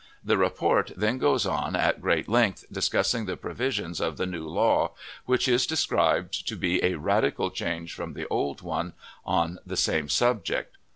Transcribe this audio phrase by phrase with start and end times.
[0.23, 4.01] The report then goes on at great length discussing the provisions.
[4.01, 4.93] of the "new law,"
[5.27, 8.93] which is described to be a radical change from the old one
[9.27, 10.75] on the same subject.